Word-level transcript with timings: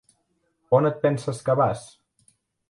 On 0.77 0.79
et 0.91 0.97
penses 1.03 1.45
que 1.51 1.57
vas? 1.61 1.85